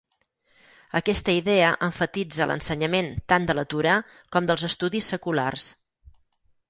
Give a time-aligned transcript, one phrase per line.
[0.99, 3.99] Aquesta idea emfatitza l'ensenyament tant de la Torà
[4.37, 5.69] com dels estudis seculars.